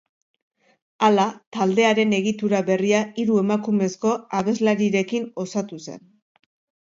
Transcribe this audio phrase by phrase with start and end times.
[1.07, 1.25] Hala,
[1.57, 6.01] taldearen egitura berria hiru emakumezko abeslarirekin osatu zen.